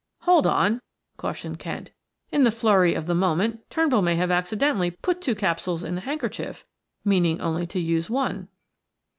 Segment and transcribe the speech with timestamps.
[0.21, 0.81] "Hold on,"
[1.17, 1.91] cautioned Kent.
[2.31, 6.01] "In the flurry of the moment, Turnbull may have accidentally put two capsules in the
[6.01, 6.65] handkerchief,
[7.05, 8.47] meaning only to use one."